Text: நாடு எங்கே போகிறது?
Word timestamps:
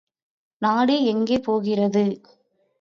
நாடு 0.61 0.95
எங்கே 1.03 1.37
போகிறது? 1.39 2.05